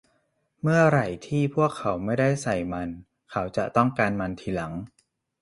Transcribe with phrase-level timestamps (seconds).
[0.61, 2.89] เมื่อไหร่ที่พวกเขาไม่ได้ใส่มัน
[3.31, 4.73] เขาจะต้องการมันทีหลัง